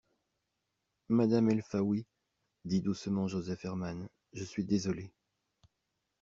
[1.09, 2.07] Madame Elfaoui,
[2.65, 5.11] dit doucement Joseph Herman, je suis désolé